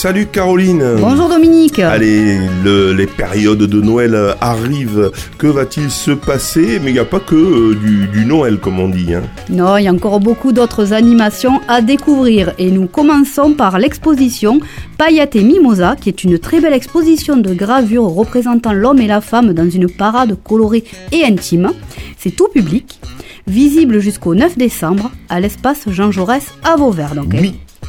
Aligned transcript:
Salut 0.00 0.28
Caroline. 0.28 0.82
Bonjour 0.98 1.28
Dominique. 1.28 1.78
Allez, 1.78 2.38
les 2.64 3.06
périodes 3.06 3.58
de 3.58 3.80
Noël 3.82 4.16
arrivent. 4.40 5.12
Que 5.36 5.46
va-t-il 5.46 5.90
se 5.90 6.12
passer? 6.12 6.80
Mais 6.82 6.88
il 6.88 6.94
n'y 6.94 6.98
a 6.98 7.04
pas 7.04 7.20
que 7.20 7.34
euh, 7.34 7.74
du, 8.10 8.24
Noël, 8.24 8.56
comme 8.60 8.80
on 8.80 8.88
dit. 8.88 9.12
Hein. 9.12 9.24
Non, 9.50 9.76
il 9.76 9.84
y 9.84 9.88
a 9.88 9.92
encore 9.92 10.18
beaucoup 10.18 10.52
d'autres 10.52 10.94
animations 10.94 11.60
à 11.68 11.82
découvrir. 11.82 12.54
Et 12.56 12.70
nous 12.70 12.86
commençons 12.86 13.52
par 13.52 13.78
l'exposition 13.78 14.60
Paillettes 14.96 15.36
et 15.36 15.42
Mimosa, 15.42 15.96
qui 16.00 16.08
est 16.08 16.24
une 16.24 16.38
très 16.38 16.60
belle 16.60 16.72
exposition 16.72 17.36
de 17.36 17.52
gravures 17.52 18.04
représentant 18.04 18.72
l'homme 18.72 19.00
et 19.00 19.06
la 19.06 19.20
femme 19.20 19.52
dans 19.52 19.68
une 19.68 19.90
parade 19.90 20.34
colorée 20.42 20.84
et 21.12 21.24
intime. 21.24 21.72
C'est 22.16 22.34
tout 22.34 22.48
public, 22.48 22.98
visible 23.46 23.98
jusqu'au 23.98 24.34
9 24.34 24.56
décembre 24.56 25.10
à 25.28 25.40
l'espace 25.40 25.90
Jean 25.90 26.10
Jaurès 26.10 26.54
à 26.64 26.76
Vauvert. 26.76 27.14
Donc, 27.14 27.34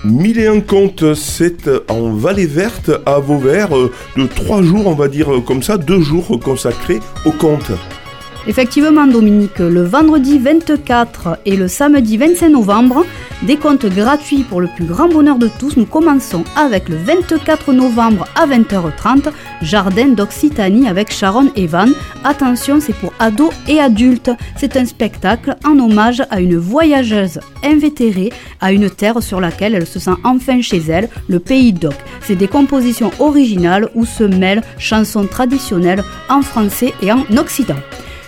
Mille 0.04 0.40
et 0.40 0.48
un 0.48 0.62
contes, 0.62 1.14
c'est 1.14 1.70
en 1.88 2.10
Vallée 2.14 2.48
Verte 2.48 2.90
à 3.06 3.20
Vauvert, 3.20 3.78
euh, 3.78 3.92
de 4.18 4.26
trois 4.26 4.64
jours, 4.64 4.88
on 4.88 4.96
va 4.96 5.08
dire 5.08 5.32
euh, 5.32 5.42
comme 5.42 5.62
ça, 5.62 5.78
deux 5.78 6.02
jours 6.02 6.40
consacrés 6.40 7.00
aux 7.24 7.32
contes. 7.32 7.72
Effectivement, 8.48 9.06
Dominique, 9.06 9.60
le 9.60 9.84
vendredi 9.84 10.40
24 10.40 11.40
et 11.46 11.56
le 11.56 11.68
samedi 11.68 12.18
25 12.18 12.50
novembre, 12.50 13.06
des 13.44 13.56
comptes 13.56 13.86
gratuits 13.86 14.44
pour 14.44 14.62
le 14.62 14.68
plus 14.76 14.86
grand 14.86 15.08
bonheur 15.10 15.38
de 15.38 15.48
tous. 15.60 15.78
Nous 15.78 15.86
commençons 15.86 16.44
avec 16.56 16.90
le 16.90 16.96
24 16.96 17.72
novembre 17.72 18.26
à 18.36 18.48
20h30, 18.48 19.32
Jardin 19.62 20.08
d'Occitanie 20.08 20.88
avec 20.88 21.14
Sharon 21.14 21.52
Evan. 21.56 21.94
Attention, 22.24 22.80
c'est 22.80 22.96
pour 22.96 23.14
ados 23.20 23.54
et 23.68 23.80
adultes. 23.80 24.32
C'est 24.58 24.76
un 24.76 24.86
spectacle 24.86 25.56
en 25.64 25.78
hommage 25.78 26.24
à 26.32 26.42
une 26.42 26.58
voyageuse 26.58 27.40
invétérée 27.64 28.34
à 28.60 28.72
une 28.72 28.90
terre 28.90 29.22
sur 29.22 29.40
laquelle 29.40 29.76
elle 29.76 29.88
se 29.88 30.00
sent 30.00 30.18
enfin 30.24 30.62
chez 30.62 30.82
elle, 30.90 31.10
le 31.28 31.40
pays 31.40 31.74
d'Oc. 31.74 31.96
C'est 32.22 32.36
des 32.36 32.48
compositions 32.48 33.12
originales 33.20 33.90
où 33.94 34.04
se 34.04 34.24
mêlent 34.24 34.64
chansons 34.80 35.28
traditionnelles 35.28 36.04
en 36.28 36.42
français 36.42 36.94
et 37.04 37.12
en 37.12 37.24
occident. 37.38 37.76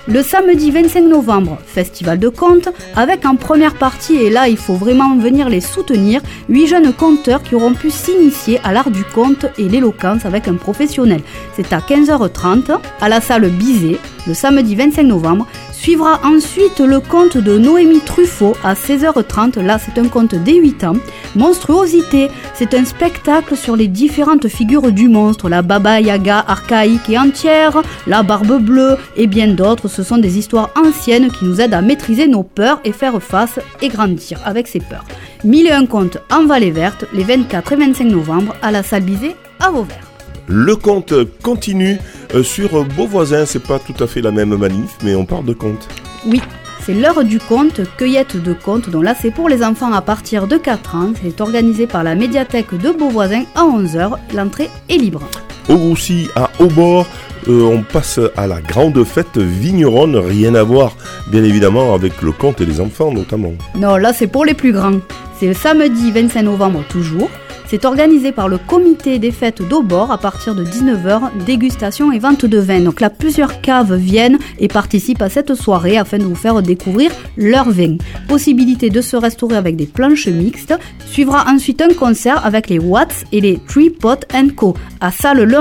Le 0.06 0.22
samedi 0.22 0.70
25 0.70 1.06
novembre, 1.06 1.58
festival 1.66 2.20
de 2.20 2.28
contes, 2.28 2.68
avec 2.94 3.26
en 3.26 3.38
première 3.38 3.76
partie, 3.76 4.16
et 4.18 4.30
là 4.30 4.50
il 4.50 4.58
faut 4.58 4.74
vraiment 4.74 5.16
venir 5.16 5.48
les 5.48 5.62
soutenir, 5.62 6.22
8 6.50 6.68
jeunes 6.68 6.92
conteurs 6.92 7.42
qui 7.42 7.56
auront 7.56 7.74
pu 7.74 7.90
s'initier 7.90 8.60
à 8.66 8.74
l'art 8.74 8.92
du 8.92 9.06
conte 9.06 9.46
et 9.58 9.70
l'éloquence 9.70 10.26
avec 10.26 10.50
un 10.50 10.56
professionnel. 10.56 11.22
C'est 11.56 11.72
à 11.72 11.80
15h30 11.80 12.78
à 13.00 13.08
la 13.08 13.22
salle 13.22 13.50
Bizet, 13.50 13.98
le 14.28 14.34
samedi 14.34 14.76
25 14.76 15.04
novembre, 15.04 15.48
Suivra 15.84 16.22
ensuite 16.24 16.80
le 16.80 17.02
conte 17.02 17.38
de 17.38 17.58
Noémie 17.58 18.00
Truffaut 18.00 18.56
à 18.64 18.74
16h30. 18.74 19.60
Là, 19.60 19.78
c'est 19.78 20.00
un 20.00 20.08
conte 20.08 20.34
des 20.34 20.56
8 20.56 20.86
ans. 20.86 20.96
Monstruosité, 21.36 22.30
c'est 22.54 22.74
un 22.74 22.86
spectacle 22.86 23.56
sur 23.56 23.76
les 23.76 23.88
différentes 23.88 24.48
figures 24.48 24.92
du 24.92 25.08
monstre, 25.08 25.50
la 25.50 25.62
Baba 25.62 26.00
Yaga 26.00 26.44
archaïque 26.48 27.10
et 27.10 27.18
entière, 27.18 27.82
la 28.08 28.24
barbe 28.24 28.62
bleue 28.62 28.98
et 29.16 29.28
bien 29.28 29.48
d'autres. 29.48 29.88
Ce 29.88 30.04
sont 30.04 30.18
des 30.18 30.38
histoires 30.38 30.70
anciennes 30.76 31.32
qui 31.32 31.46
nous 31.46 31.60
aident 31.60 31.74
à 31.74 31.82
maîtriser 31.82 32.28
nos 32.28 32.44
peurs 32.44 32.80
et 32.86 32.92
faire 32.92 33.22
face 33.22 33.60
et 33.82 33.88
grandir 33.88 34.40
avec 34.46 34.68
ces 34.68 34.80
peurs. 34.80 35.06
Mille 35.44 35.68
et 35.68 35.72
un 35.72 35.86
contes 35.86 36.20
en 36.32 36.46
Vallée 36.46 36.72
Verte 36.72 37.06
les 37.14 37.24
24 37.24 37.74
et 37.74 37.76
25 37.76 38.04
novembre 38.06 38.56
à 38.62 38.72
la 38.72 38.84
salle 38.84 39.04
Bizet 39.04 39.36
à 39.60 39.72
Vauvert. 39.72 40.08
Le 40.48 40.76
conte 40.76 41.14
continue 41.42 41.98
euh, 42.36 42.44
sur 42.44 42.84
Beauvoisin. 42.86 43.46
C'est 43.46 43.64
pas 43.64 43.80
tout 43.80 44.04
à 44.04 44.08
fait 44.08 44.22
la 44.22 44.32
même 44.32 44.56
manif, 44.56 44.98
mais 45.04 45.16
on 45.16 45.26
parle 45.26 45.46
de 45.46 45.54
conte. 45.54 45.88
Oui, 46.26 46.42
c'est 46.86 46.94
l'heure 46.94 47.24
du 47.24 47.40
conte, 47.40 47.82
cueillette 47.98 48.36
de 48.36 48.54
contes, 48.54 48.90
dont 48.90 49.02
là 49.02 49.16
c'est 49.20 49.32
pour 49.32 49.48
les 49.48 49.64
enfants 49.64 49.94
à 49.94 50.02
partir 50.02 50.48
de 50.48 50.58
4 50.58 50.96
ans. 50.96 51.14
C'est 51.22 51.40
organisé 51.40 51.88
par 51.88 52.04
la 52.04 52.14
médiathèque 52.14 52.78
de 52.78 52.92
Beauvoisin 52.92 53.44
à 53.56 53.64
11h. 53.64 54.12
L'entrée 54.36 54.70
est 54.90 54.98
libre. 54.98 55.22
Aussi 55.70 56.28
à 56.36 56.50
Aubord, 56.60 57.08
euh, 57.48 57.64
on 57.64 57.84
passe 57.84 58.20
à 58.36 58.48
la 58.48 58.60
grande 58.60 59.02
fête 59.06 59.38
vigneronne, 59.38 60.18
rien 60.18 60.56
à 60.56 60.64
voir 60.64 60.94
bien 61.28 61.44
évidemment 61.44 61.94
avec 61.94 62.22
le 62.22 62.34
conte 62.34 62.60
et 62.60 62.66
les 62.66 62.82
enfants 62.82 63.14
notamment. 63.14 63.54
Non, 63.76 63.96
là 63.96 64.12
c'est 64.12 64.28
pour 64.28 64.44
les 64.44 64.54
plus 64.54 64.74
grands. 64.74 65.00
C'est 65.40 65.48
le 65.48 65.54
samedi 65.54 66.12
25 66.12 66.42
novembre 66.44 66.84
toujours. 66.90 67.30
C'est 67.74 67.86
organisé 67.86 68.32
par 68.32 68.50
le 68.50 68.60
comité 68.60 69.18
des 69.18 69.32
fêtes 69.32 69.68
d'Aubord 69.68 70.12
à 70.12 70.20
partir 70.20 70.54
de 70.54 70.64
19h, 70.64 71.44
dégustation 71.44 72.12
et 72.12 72.20
vente 72.20 72.46
de 72.46 72.60
vin. 72.60 72.82
Donc 72.82 73.02
là, 73.02 73.10
plusieurs 73.10 73.62
caves 73.62 73.96
viennent 73.96 74.38
et 74.60 74.68
participent 74.68 75.24
à 75.24 75.30
cette 75.30 75.56
soirée 75.56 75.98
afin 75.98 76.20
de 76.20 76.24
vous 76.24 76.36
faire 76.36 76.62
découvrir 76.62 77.10
leur 77.36 77.72
vin. 77.72 77.98
Possibilité 78.28 78.92
de 78.92 79.02
se 79.02 79.18
restaurer 79.18 79.56
avec 79.56 79.76
des 79.76 79.88
planches 79.88 80.28
mixtes. 80.28 80.76
Suivra 81.08 81.46
ensuite 81.48 81.82
un 81.82 81.96
concert 81.96 82.46
avec 82.46 82.70
les 82.70 82.78
Watts 82.78 83.26
et 83.32 83.42
les 83.42 83.58
Tree 83.68 83.90
Pot 83.90 84.24
Co. 84.56 84.76
à 85.02 85.10
salle 85.10 85.42
Le 85.42 85.58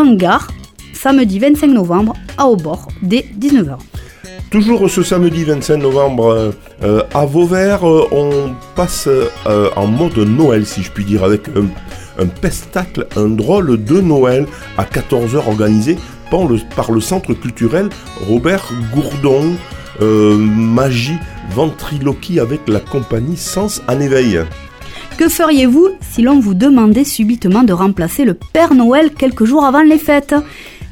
samedi 0.92 1.38
25 1.38 1.68
novembre 1.68 2.12
à 2.36 2.46
Aubord, 2.46 2.88
dès 3.00 3.24
19h. 3.40 3.78
Toujours 4.50 4.90
ce 4.90 5.02
samedi 5.02 5.44
25 5.44 5.78
novembre 5.78 6.52
euh, 6.82 7.02
à 7.14 7.24
Vauvert, 7.24 7.88
euh, 7.88 8.06
on 8.12 8.52
passe 8.76 9.08
euh, 9.08 9.70
en 9.76 9.86
mode 9.86 10.18
Noël, 10.18 10.66
si 10.66 10.82
je 10.82 10.90
puis 10.90 11.06
dire, 11.06 11.24
avec 11.24 11.44
un 12.18 12.26
pestacle, 12.26 13.06
un 13.16 13.28
drôle 13.28 13.82
de 13.82 14.00
Noël 14.00 14.46
à 14.78 14.84
14h 14.84 15.36
organisé 15.48 15.96
par 16.30 16.90
le, 16.90 17.00
centre 17.00 17.34
culturel 17.34 17.88
Robert 18.26 18.64
Gourdon. 18.94 19.54
Euh, 20.00 20.36
magie, 20.38 21.18
ventriloquie 21.50 22.40
avec 22.40 22.62
la 22.66 22.80
compagnie 22.80 23.36
Sens 23.36 23.82
en 23.88 24.00
éveil. 24.00 24.40
Que 25.18 25.28
feriez-vous 25.28 25.90
si 26.00 26.22
l'on 26.22 26.40
vous 26.40 26.54
demandait 26.54 27.04
subitement 27.04 27.62
de 27.62 27.74
remplacer 27.74 28.24
le 28.24 28.32
Père 28.32 28.74
Noël 28.74 29.10
quelques 29.12 29.44
jours 29.44 29.64
avant 29.64 29.82
les 29.82 29.98
fêtes? 29.98 30.34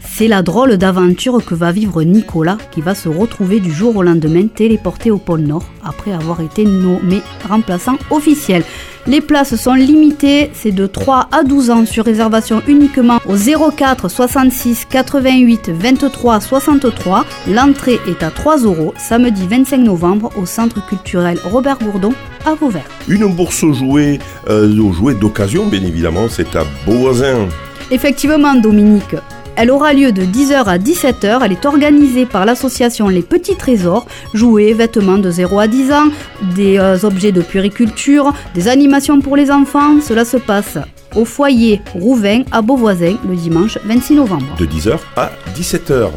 C'est 0.03 0.29
la 0.29 0.43
drôle 0.43 0.77
d'aventure 0.77 1.45
que 1.45 1.55
va 1.55 1.73
vivre 1.73 2.03
Nicolas 2.03 2.59
qui 2.73 2.83
va 2.83 2.95
se 2.95 3.09
retrouver 3.09 3.61
du 3.61 3.73
jour 3.73 3.97
au 3.97 4.03
lendemain 4.03 4.47
téléporté 4.49 5.11
au 5.11 5.19
pôle 5.19 5.41
Nord 5.41 5.65
après 5.83 6.13
avoir 6.13 6.41
été 6.43 6.65
nommé 6.65 7.23
remplaçant 7.49 7.97
officiel. 8.11 8.63
Les 9.07 9.21
places 9.21 9.57
sont 9.57 9.75
limitées, 9.75 10.51
c'est 10.53 10.73
de 10.73 10.87
3 10.87 11.29
à 11.33 11.43
12 11.43 11.71
ans 11.71 11.87
sur 11.87 12.05
réservation 12.05 12.63
uniquement 12.69 13.19
au 13.27 13.35
04 13.71 14.09
66 14.09 14.87
88 14.91 15.71
23 15.71 16.41
63. 16.41 17.25
L'entrée 17.49 17.99
est 18.07 18.23
à 18.23 18.31
3 18.31 18.59
euros 18.59 18.93
samedi 18.99 19.47
25 19.49 19.79
novembre 19.79 20.31
au 20.37 20.45
centre 20.45 20.85
culturel 20.87 21.39
Robert 21.45 21.79
Gourdon 21.79 22.13
à 22.45 22.55
Vauvert. 22.55 22.89
Une 23.09 23.27
bourse 23.35 23.63
aux 23.63 23.73
jouets, 23.73 24.19
euh, 24.49 24.79
aux 24.79 24.93
jouets 24.93 25.15
d'occasion 25.15 25.67
bien 25.67 25.83
évidemment, 25.83 26.29
c'est 26.29 26.55
à 26.55 26.65
Beauvoisin. 26.87 27.49
Effectivement 27.91 28.55
Dominique, 28.55 29.17
elle 29.61 29.71
aura 29.71 29.93
lieu 29.93 30.11
de 30.11 30.23
10h 30.23 30.65
à 30.65 30.79
17h. 30.79 31.41
Elle 31.45 31.53
est 31.53 31.67
organisée 31.67 32.25
par 32.25 32.47
l'association 32.47 33.09
Les 33.09 33.21
Petits 33.21 33.57
Trésors, 33.57 34.07
jouets, 34.33 34.73
vêtements 34.73 35.19
de 35.19 35.31
0 35.31 35.59
à 35.61 35.67
10 35.67 35.93
ans, 35.93 36.07
des 36.57 36.79
euh, 36.79 36.97
objets 37.03 37.31
de 37.31 37.43
puriculture, 37.43 38.33
des 38.55 38.69
animations 38.69 39.21
pour 39.21 39.37
les 39.37 39.51
enfants. 39.51 40.01
Cela 40.01 40.25
se 40.25 40.39
passe 40.39 40.79
au 41.15 41.27
foyer 41.27 41.83
Rouvain 41.93 42.45
à 42.53 42.63
Beauvoisin 42.63 43.17
le 43.29 43.37
dimanche 43.37 43.77
26 43.85 44.15
novembre. 44.15 44.57
De 44.59 44.65
10h 44.65 44.99
à 45.17 45.31
17h. 45.55 46.09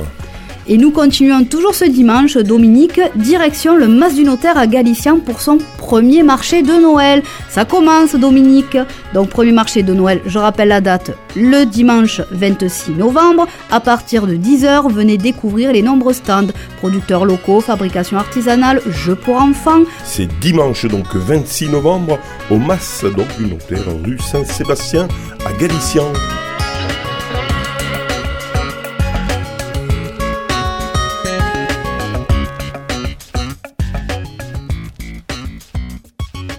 Et 0.66 0.78
nous 0.78 0.92
continuons 0.92 1.44
toujours 1.44 1.76
ce 1.76 1.84
dimanche, 1.84 2.38
Dominique, 2.38 3.02
direction 3.16 3.76
le 3.76 3.90
Mas 3.90 4.16
du 4.16 4.24
Notaire 4.24 4.58
à 4.58 4.66
Galicien 4.66 5.20
pour 5.20 5.42
son 5.42 5.58
premier 5.78 6.24
marché 6.24 6.62
de 6.62 6.72
Noël. 6.72 7.22
Ça 7.50 7.66
commence, 7.66 8.16
Dominique. 8.16 8.78
Donc, 9.14 9.30
premier 9.30 9.52
marché 9.52 9.84
de 9.84 9.94
Noël, 9.94 10.22
je 10.26 10.40
rappelle 10.40 10.70
la 10.70 10.80
date, 10.80 11.12
le 11.36 11.66
dimanche 11.66 12.22
26 12.32 12.92
novembre. 12.92 13.46
À 13.72 13.82
partir 13.82 14.26
de 14.26 14.36
10h, 14.36 14.90
venez 14.90 15.18
découvrir 15.18 15.74
les 15.74 15.82
nombreux 15.82 16.14
stands, 16.14 16.48
producteurs 16.78 17.26
locaux, 17.26 17.60
fabrication 17.60 18.18
artisanale, 18.18 18.82
jeux 18.90 19.16
pour 19.16 19.36
enfants. 19.36 19.82
C'est 20.06 20.30
dimanche, 20.40 20.86
donc 20.86 21.14
26 21.14 21.70
novembre, 21.70 22.20
au 22.50 22.58
Mas 22.58 23.04
donc, 23.04 23.28
du 23.38 23.48
Notaire, 23.48 23.84
rue 24.06 24.18
Saint-Sébastien 24.18 25.10
à 25.46 25.52
Galicien. 25.60 26.04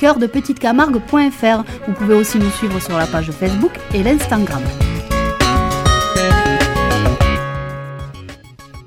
www.coeurdepetitecamargue.fr. 0.00 1.64
Vous 1.86 1.92
pouvez 1.94 2.14
aussi 2.14 2.38
nous 2.38 2.50
suivre 2.50 2.80
sur 2.80 2.96
la 2.96 3.06
page 3.06 3.30
Facebook 3.30 3.72
et 3.94 4.02
l'Instagram. 4.02 4.62